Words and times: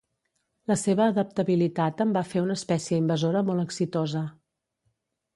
La 0.69 0.75
seva 0.83 1.03
adaptabilitat 1.11 2.01
en 2.05 2.15
va 2.15 2.23
fer 2.29 2.41
una 2.45 2.55
espècie 2.61 2.99
invasora 3.01 3.43
molt 3.51 3.65
exitosa. 3.65 4.23